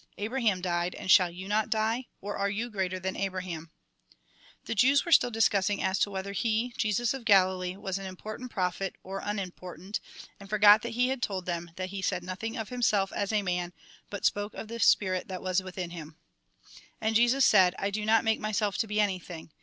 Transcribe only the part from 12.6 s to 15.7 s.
himself as a man, but spoke of the spirit that was